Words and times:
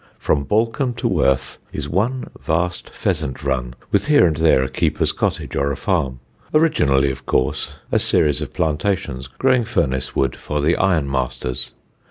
From 0.17 0.45
Balcombe 0.45 0.95
to 0.95 1.07
Worth 1.07 1.59
is 1.71 1.87
one 1.87 2.31
vast 2.39 2.89
pheasant 2.89 3.43
run, 3.43 3.75
with 3.91 4.07
here 4.07 4.25
and 4.25 4.35
there 4.35 4.63
a 4.63 4.67
keeper's 4.67 5.11
cottage 5.11 5.55
or 5.55 5.71
a 5.71 5.75
farm: 5.77 6.19
originally, 6.55 7.11
of 7.11 7.27
course, 7.27 7.75
a 7.91 7.99
series 7.99 8.41
of 8.41 8.51
plantations 8.51 9.27
growing 9.27 9.63
furnace 9.63 10.15
wood 10.15 10.35
for 10.35 10.59
the 10.59 10.73
ironmasters. 10.75 11.73